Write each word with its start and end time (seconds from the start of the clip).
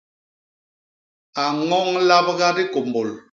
A 1.41 1.43
ñoñ 1.67 1.87
labga 2.07 2.47
dikômbôl. 2.57 3.09